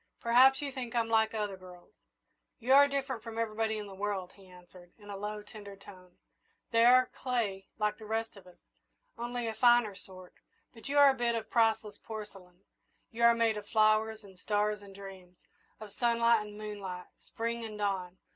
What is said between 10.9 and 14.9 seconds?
are a bit of priceless porcelain. You are made of flowers and stars